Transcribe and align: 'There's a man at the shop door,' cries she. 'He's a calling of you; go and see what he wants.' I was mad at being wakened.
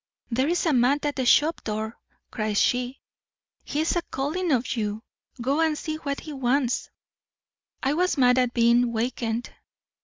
'There's 0.31 0.65
a 0.65 0.73
man 0.73 0.97
at 1.03 1.15
the 1.15 1.27
shop 1.27 1.63
door,' 1.63 1.95
cries 2.31 2.59
she. 2.59 2.99
'He's 3.63 3.95
a 3.95 4.01
calling 4.01 4.51
of 4.51 4.75
you; 4.75 5.03
go 5.39 5.61
and 5.61 5.77
see 5.77 5.97
what 5.97 6.21
he 6.21 6.33
wants.' 6.33 6.89
I 7.83 7.93
was 7.93 8.17
mad 8.17 8.39
at 8.39 8.51
being 8.51 8.91
wakened. 8.93 9.51